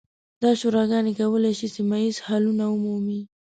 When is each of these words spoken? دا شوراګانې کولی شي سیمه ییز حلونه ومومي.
دا 0.43 0.51
شوراګانې 0.59 1.13
کولی 1.19 1.53
شي 1.59 1.67
سیمه 1.75 1.97
ییز 2.03 2.17
حلونه 2.27 2.65
ومومي. 2.69 3.21